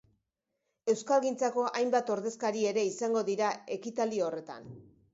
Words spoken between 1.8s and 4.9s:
hainbat ordezkari ere izango dira ekitaldi horretan.